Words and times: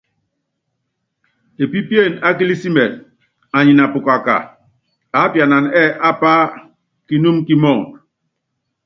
Epípíene 1.63 2.17
á 2.27 2.29
kilísimɛt 2.37 2.91
anyi 3.57 3.73
na 3.75 3.85
pukaka, 3.93 4.35
aápianan 5.19 5.65
ɛ́ɛ́ 5.81 5.97
ápá 6.09 6.31
kinúmu 7.07 7.41
kímɔɔdɔ. 7.47 7.83